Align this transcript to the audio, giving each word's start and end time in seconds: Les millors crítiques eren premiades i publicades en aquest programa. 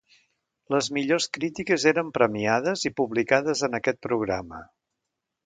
Les 0.75 0.87
millors 0.95 1.27
crítiques 1.37 1.85
eren 1.91 2.09
premiades 2.15 2.87
i 2.91 2.93
publicades 3.01 3.63
en 3.69 3.79
aquest 3.81 4.03
programa. 4.09 4.65